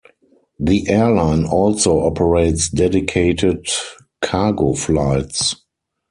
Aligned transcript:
The 0.59 0.89
airline 0.89 1.45
also 1.45 1.99
operates 1.99 2.69
dedicated 2.71 3.67
cargo 4.19 4.73
flights. 4.73 5.55